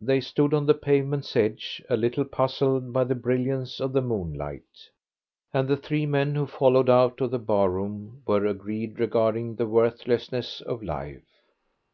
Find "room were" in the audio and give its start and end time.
7.68-8.46